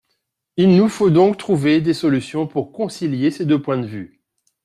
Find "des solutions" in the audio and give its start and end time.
1.79-2.47